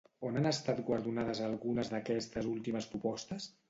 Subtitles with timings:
[0.29, 3.53] On han estat guardonades algunes d'aquestes últimes propostes?